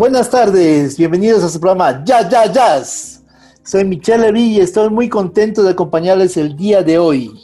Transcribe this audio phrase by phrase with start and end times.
[0.00, 3.24] Buenas tardes, bienvenidos a su programa Jazz, Jazz, Jazz.
[3.62, 7.38] Soy Michelle Levy y estoy muy contento de acompañarles el día de hoy.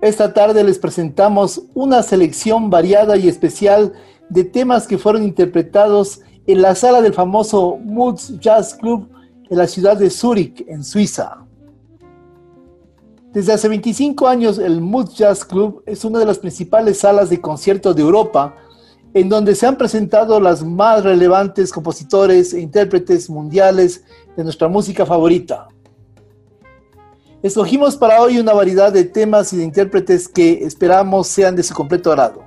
[0.00, 3.94] Esta tarde les presentamos una selección variada y especial
[4.28, 9.08] de temas que fueron interpretados en la sala del famoso Moods Jazz Club
[9.50, 11.38] en la ciudad de Zúrich, en Suiza.
[13.32, 17.40] Desde hace 25 años, el Moods Jazz Club es una de las principales salas de
[17.40, 18.54] conciertos de Europa
[19.14, 24.04] en donde se han presentado las más relevantes compositores e intérpretes mundiales
[24.36, 25.68] de nuestra música favorita.
[27.42, 31.74] Escogimos para hoy una variedad de temas y de intérpretes que esperamos sean de su
[31.74, 32.44] completo agrado.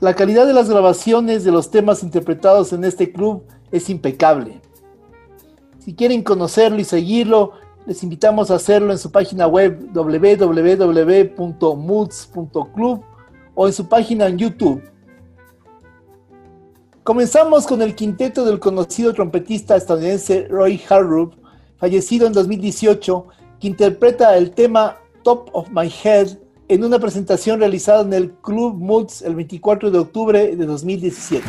[0.00, 4.60] La calidad de las grabaciones de los temas interpretados en este club es impecable.
[5.78, 7.52] Si quieren conocerlo y seguirlo,
[7.86, 11.36] les invitamos a hacerlo en su página web www.moods.club
[13.56, 14.80] o en su página en YouTube.
[17.02, 21.36] Comenzamos con el quinteto del conocido trompetista estadounidense Roy Hargrove,
[21.78, 23.26] fallecido en 2018,
[23.58, 28.74] que interpreta el tema Top of My Head en una presentación realizada en el Club
[28.74, 31.44] Moods el 24 de octubre de 2017.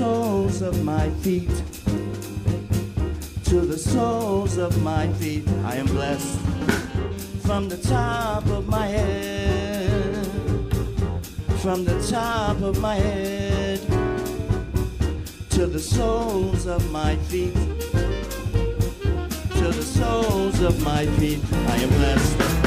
[0.00, 1.54] Soles of my feet.
[3.50, 6.38] To the soles of my feet, I am blessed
[7.44, 10.26] from the top of my head.
[11.60, 13.80] From the top of my head
[15.50, 17.52] to the soles of my feet.
[19.60, 22.59] To the soles of my feet, I am blessed.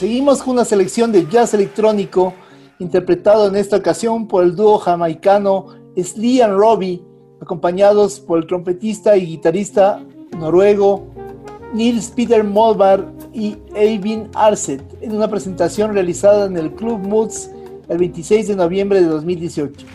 [0.00, 2.32] Seguimos con una selección de jazz electrónico
[2.78, 7.02] interpretado en esta ocasión por el dúo jamaicano Slee and Robbie,
[7.42, 10.02] acompañados por el trompetista y guitarrista
[10.38, 11.04] noruego
[11.74, 17.50] Nils Peter Molvar y Eivind Arset en una presentación realizada en el Club Moods
[17.90, 19.86] el 26 de noviembre de 2018.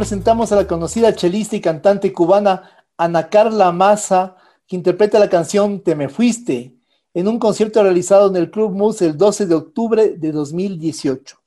[0.00, 4.34] presentamos a la conocida chelista y cantante cubana Ana Carla Maza,
[4.66, 6.74] que interpreta la canción Te me fuiste,
[7.12, 11.39] en un concierto realizado en el Club Mus el 12 de octubre de 2018.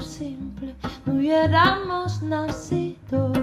[0.00, 0.74] simple,
[1.06, 3.39] hubiéramos nacido.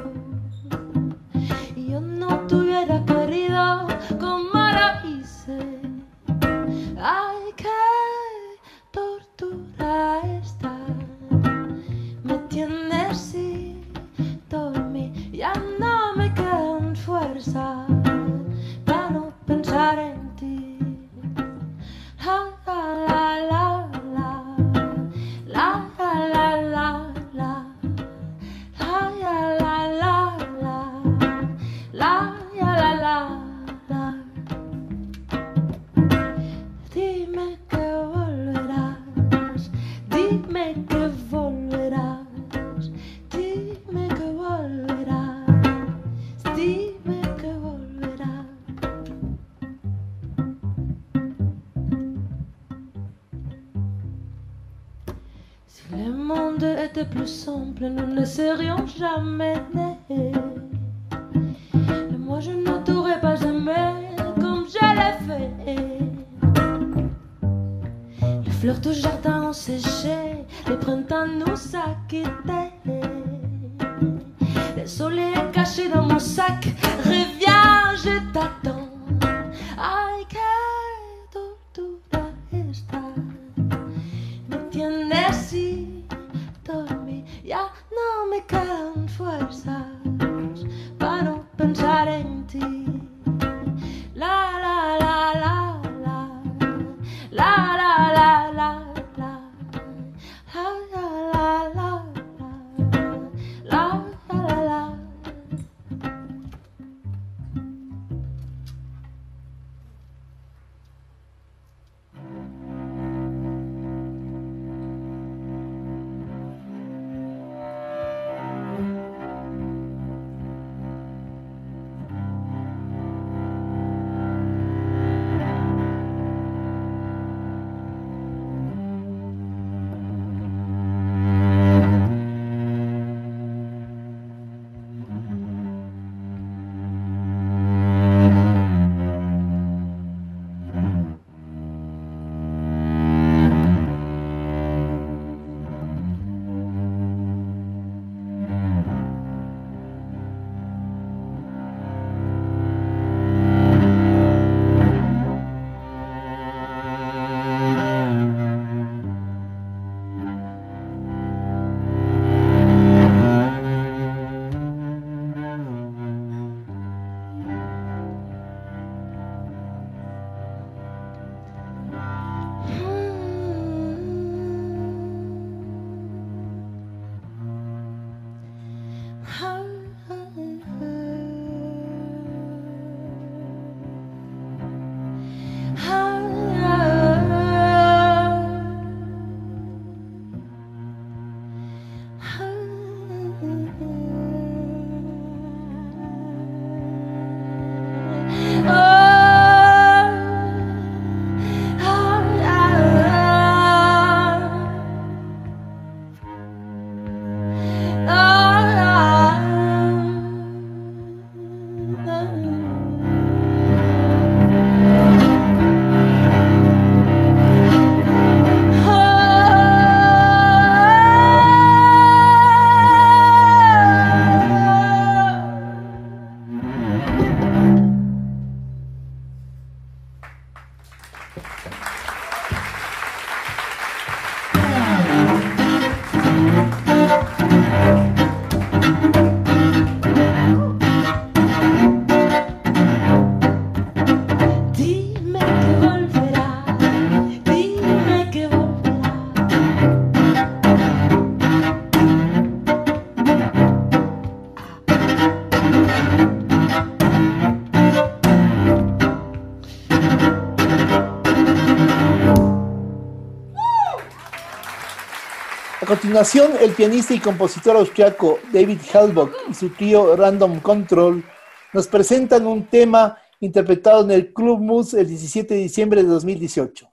[265.88, 271.24] Continuación, el pianista y compositor austriaco David Hellbock y su trío Random Control
[271.72, 276.90] nos presentan un tema interpretado en el Club Mus el 17 de diciembre de 2018.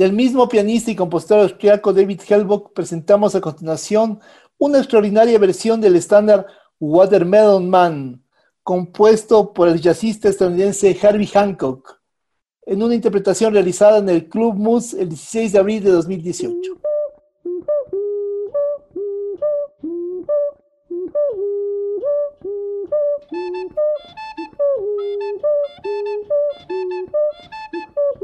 [0.00, 4.18] Del mismo pianista y compositor austriaco David Hellbock presentamos a continuación
[4.56, 6.46] una extraordinaria versión del estándar
[6.78, 8.24] Watermelon Man,
[8.62, 12.00] compuesto por el jazzista estadounidense Herbie Hancock,
[12.62, 16.80] en una interpretación realizada en el Club Moose el 16 de abril de 2018.
[28.10, 28.16] Les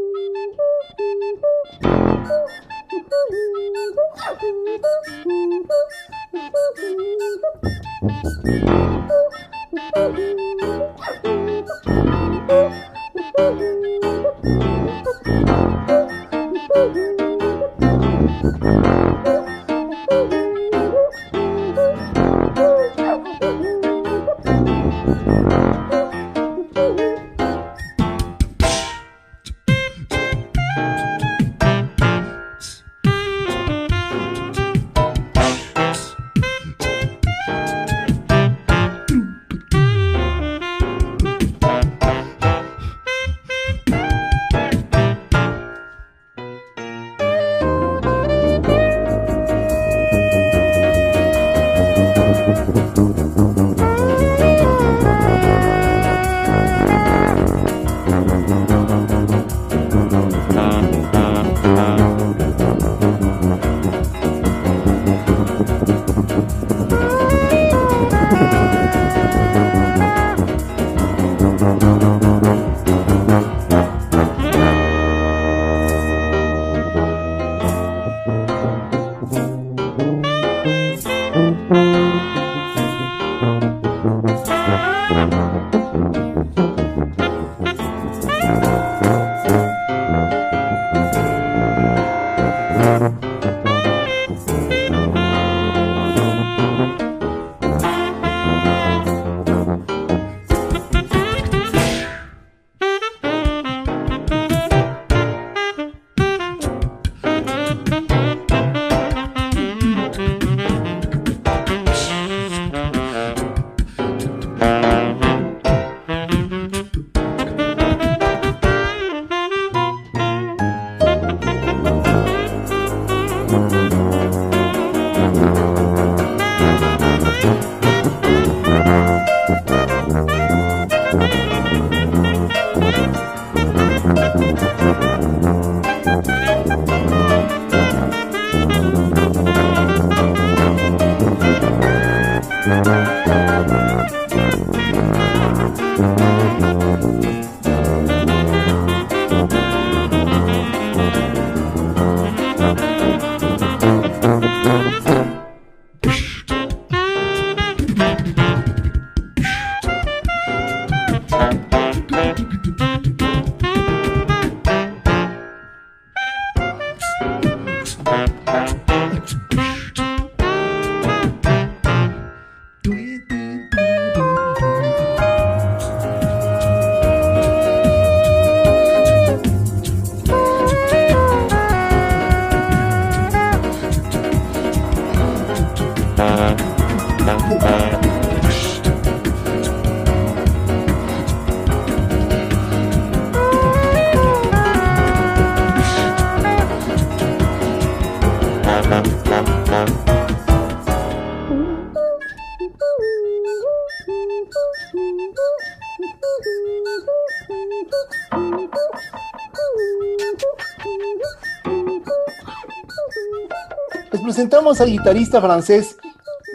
[214.36, 215.96] presentamos al guitarrista francés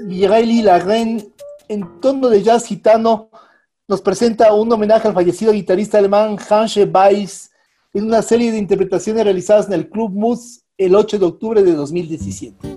[0.03, 1.33] Mireille Lagren
[1.67, 3.31] en tono de jazz gitano.
[3.87, 7.49] Nos presenta un homenaje al fallecido guitarrista alemán Hans Weiss
[7.91, 11.73] en una serie de interpretaciones realizadas en el Club Mus el 8 de octubre de
[11.73, 12.70] 2017.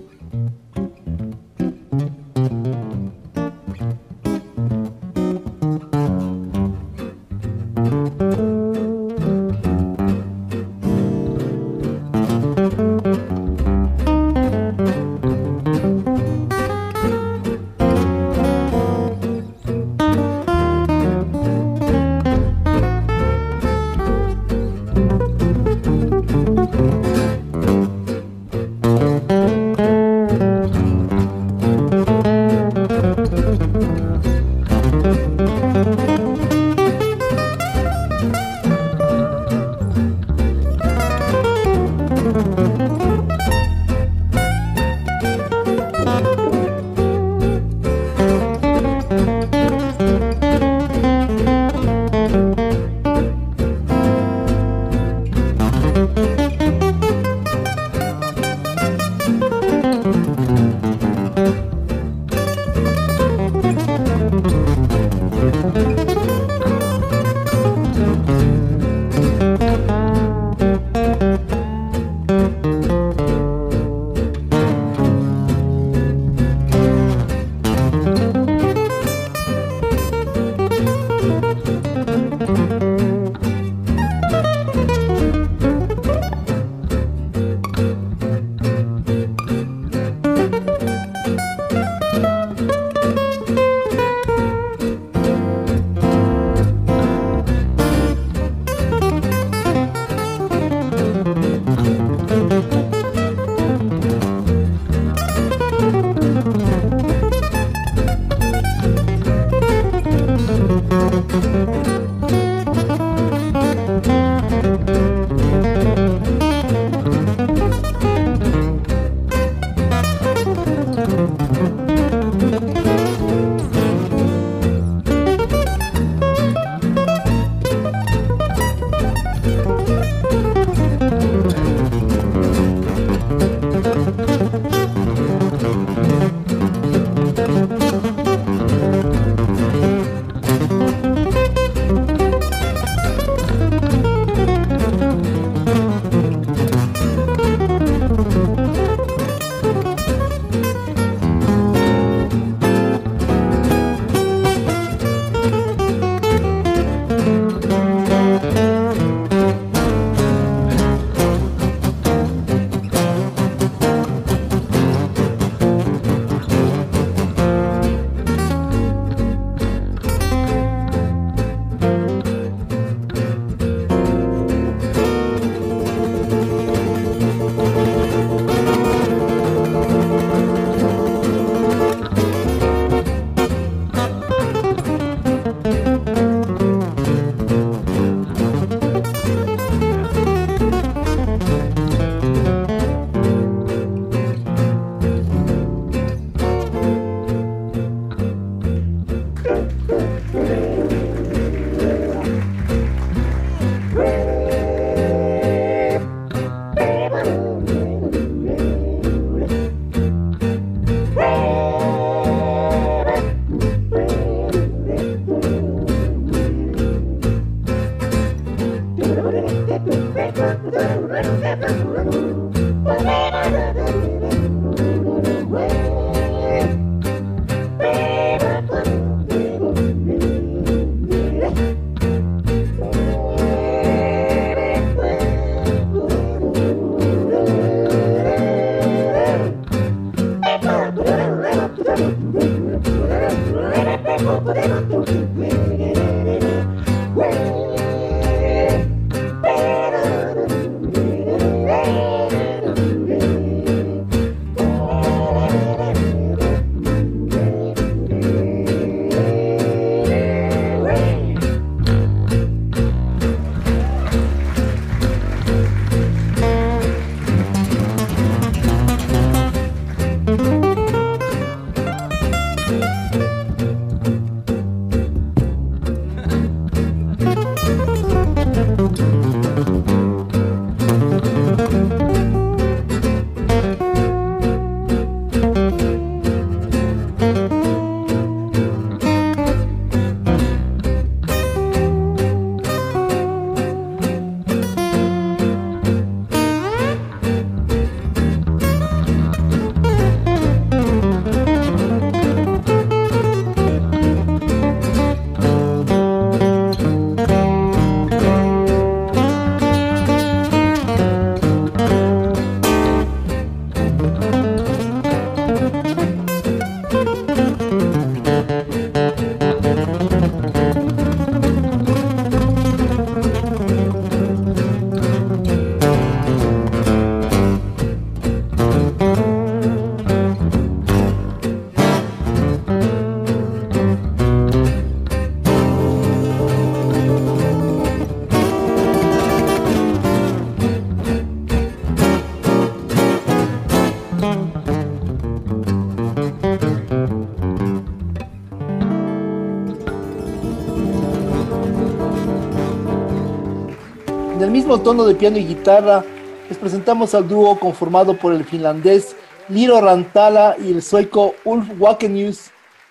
[354.65, 356.03] Mismo tono de piano y guitarra,
[356.49, 359.15] les presentamos al dúo conformado por el finlandés
[359.47, 362.49] Liro Rantala y el sueco Ulf Wakenius,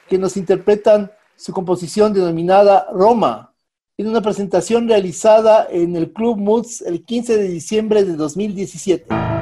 [0.08, 3.52] que nos interpretan su composición denominada Roma,
[3.98, 9.33] en una presentación realizada en el Club Moods el 15 de diciembre de 2017.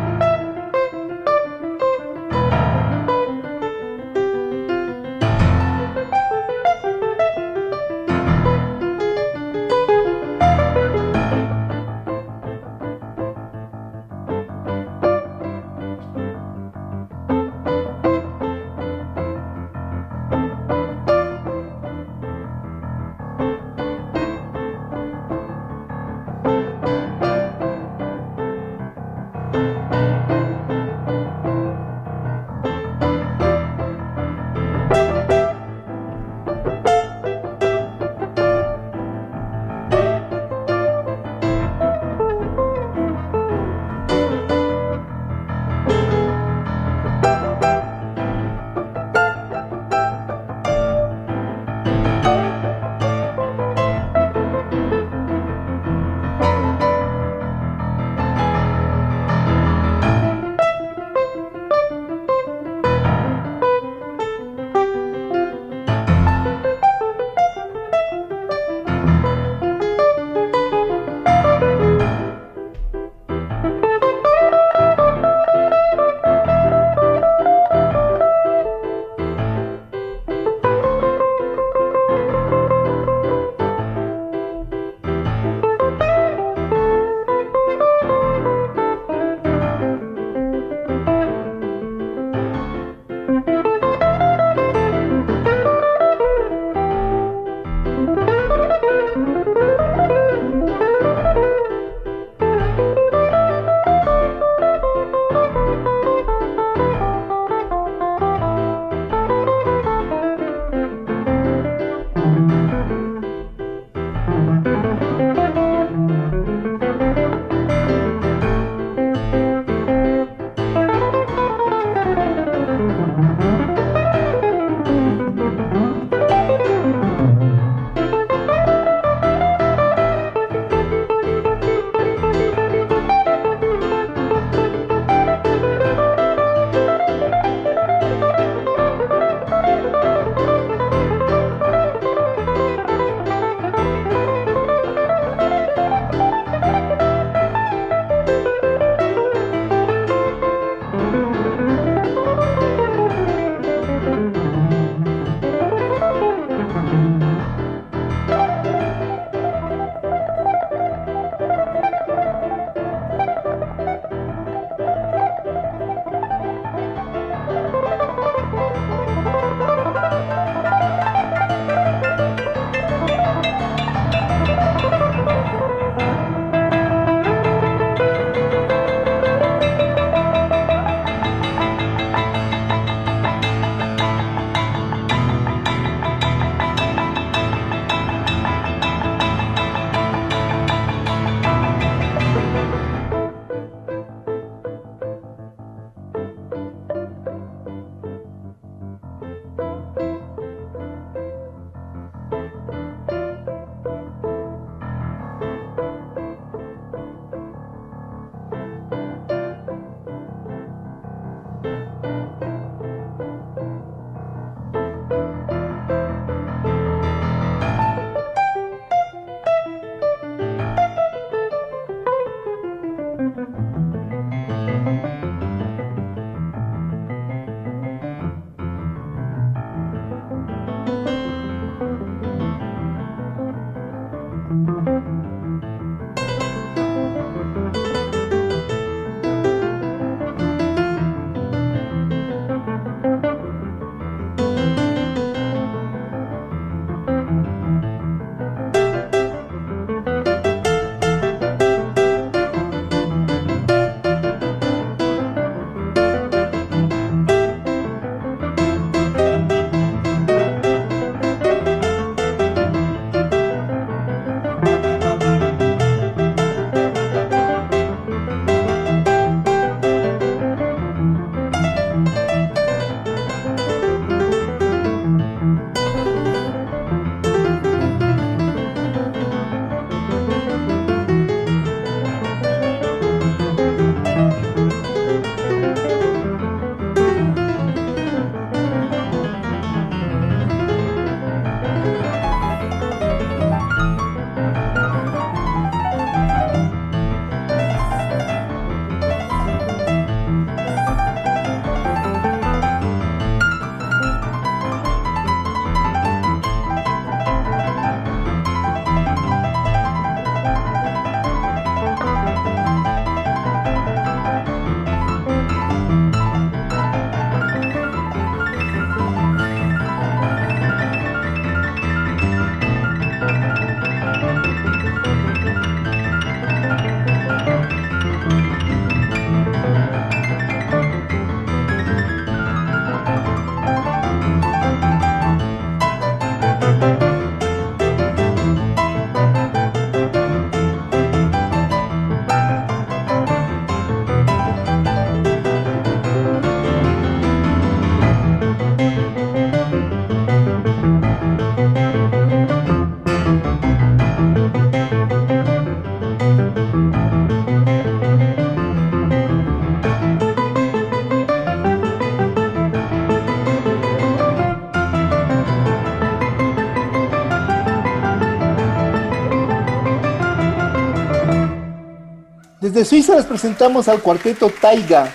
[372.83, 375.15] Desde Suiza les presentamos al cuarteto Taiga,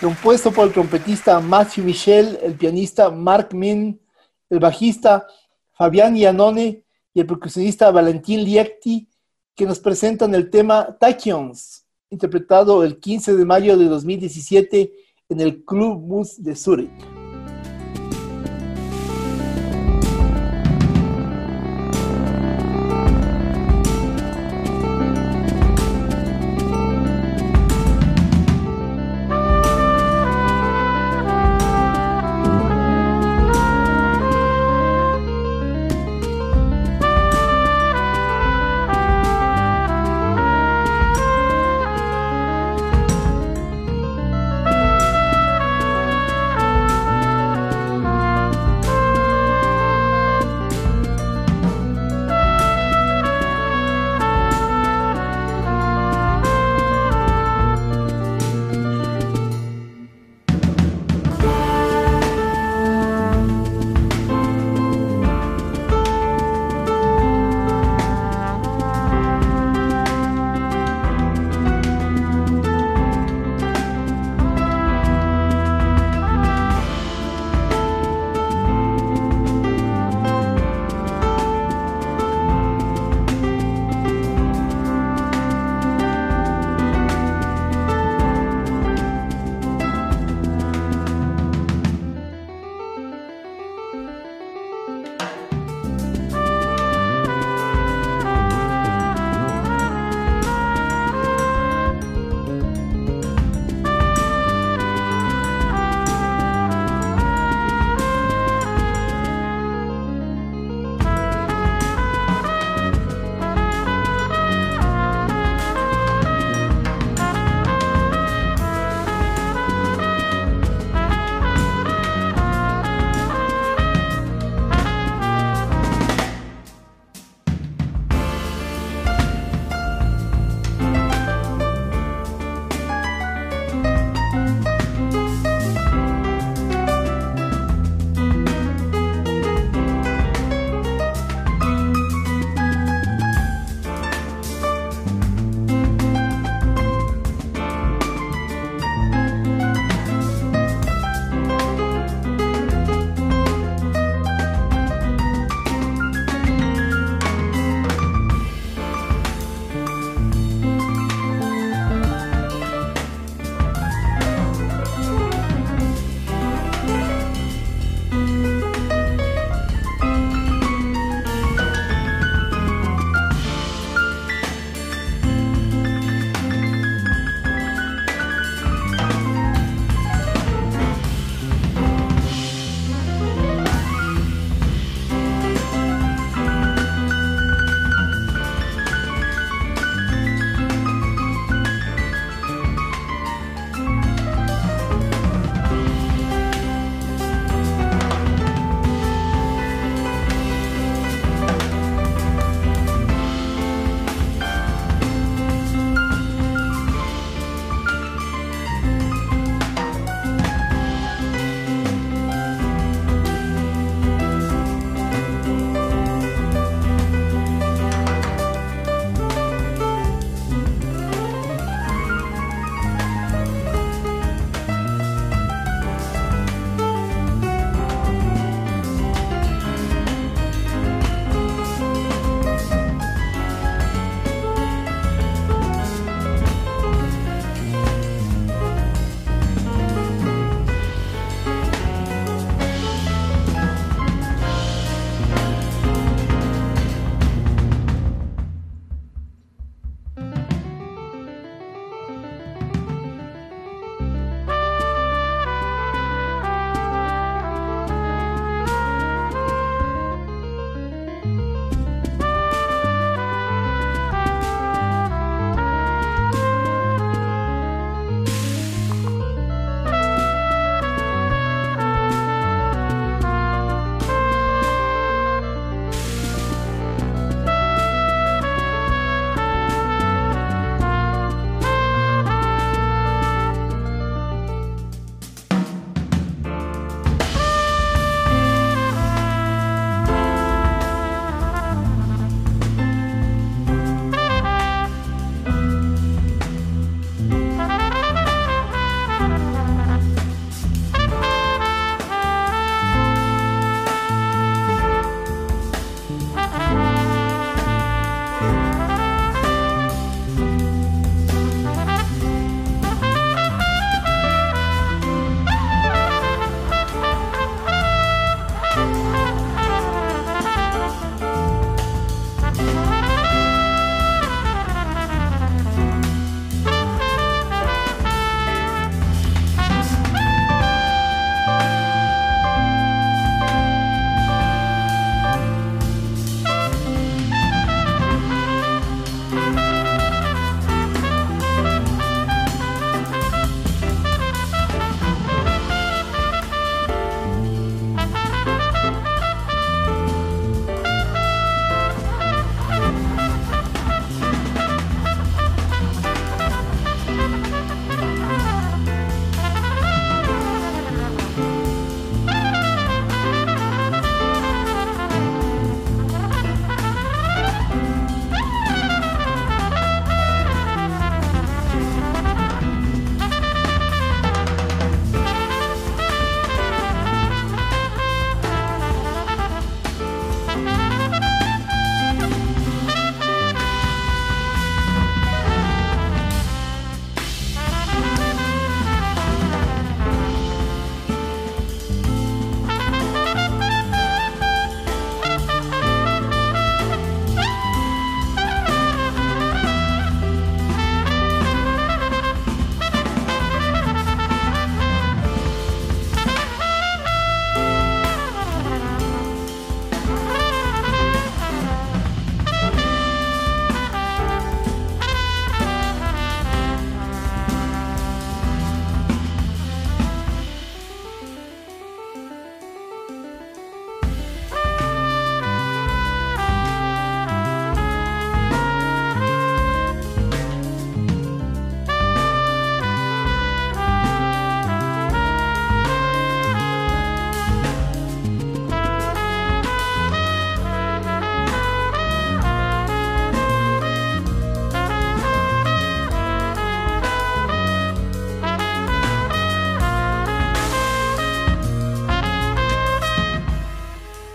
[0.00, 4.00] compuesto por el trompetista Matthew Michel, el pianista Mark Min,
[4.48, 5.26] el bajista
[5.72, 9.10] Fabián Iannone y el percusionista Valentín Liechti,
[9.54, 14.92] que nos presentan el tema Tachyons, interpretado el 15 de mayo de 2017
[15.28, 17.11] en el Club Bus de Zurich.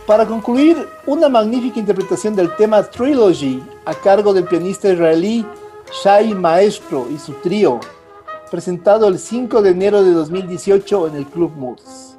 [0.07, 5.45] Para concluir, una magnífica interpretación del tema Trilogy a cargo del pianista israelí
[6.01, 7.81] Shai Maestro y su trío,
[8.49, 12.16] presentado el 5 de enero de 2018 en el Club Moods.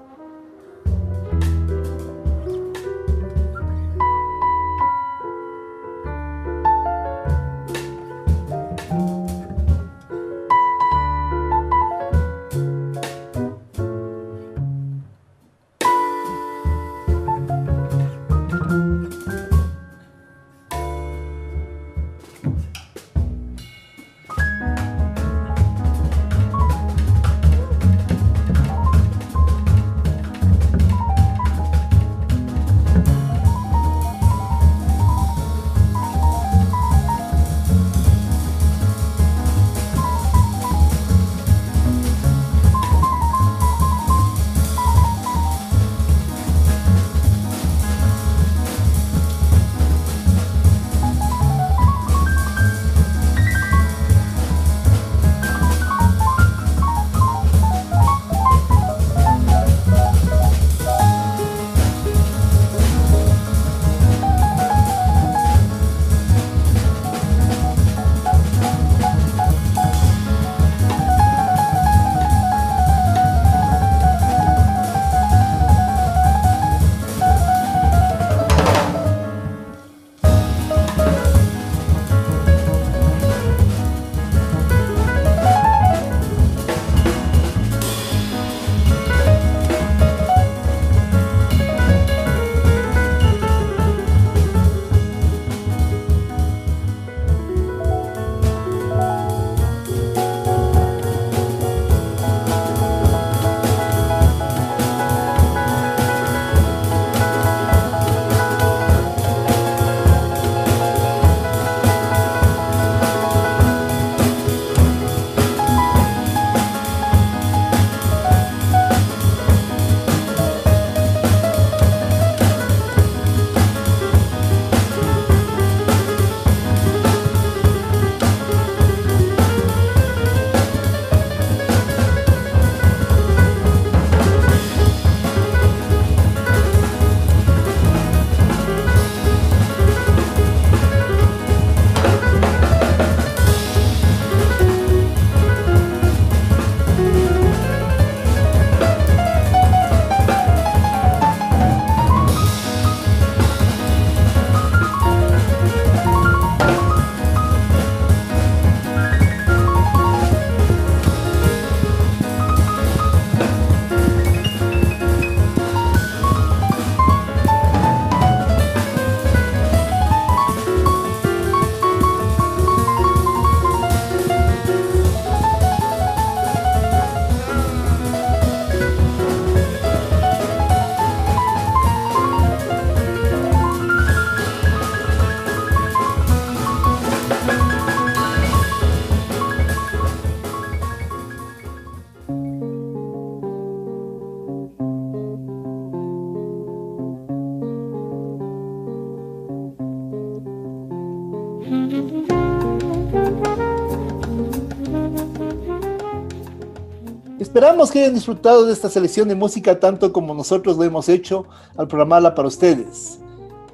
[207.58, 211.44] Esperamos que hayan disfrutado de esta selección de música tanto como nosotros lo hemos hecho
[211.76, 213.18] al programarla para ustedes.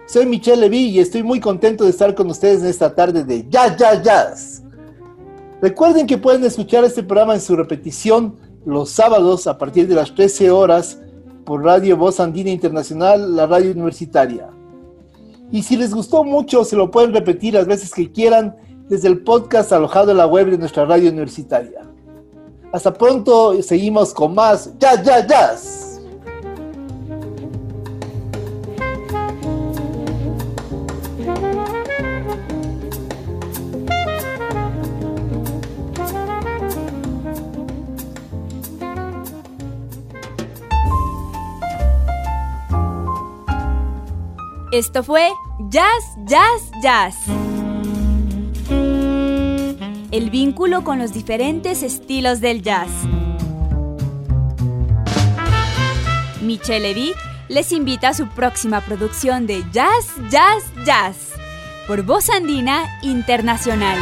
[0.07, 3.47] Soy Michelle Levy y estoy muy contento de estar con ustedes en esta tarde de
[3.47, 4.63] Jazz, Jazz, Jazz.
[5.61, 10.15] Recuerden que pueden escuchar este programa en su repetición los sábados a partir de las
[10.15, 10.99] 13 horas
[11.45, 14.49] por Radio Voz Andina Internacional, la radio universitaria.
[15.53, 18.57] Y si les gustó mucho, se lo pueden repetir las veces que quieran
[18.89, 21.94] desde el podcast alojado en la web de nuestra radio universitaria.
[22.75, 26.01] Hasta pronto, seguimos con más Jazz, Jazz, Jazz.
[44.73, 45.31] Esto fue
[45.71, 45.87] Jazz,
[46.27, 47.44] Jazz, Jazz.
[50.15, 52.89] El vínculo con los diferentes estilos del jazz.
[56.41, 57.13] Michelle Levy
[57.49, 61.17] les invita a su próxima producción de Jazz, Jazz, Jazz
[61.89, 63.99] por Voz Andina Internacional.